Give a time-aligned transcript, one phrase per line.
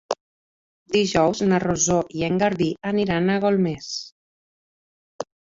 [0.95, 3.93] Dijous na Rosó i en Garbí aniran a Golmés.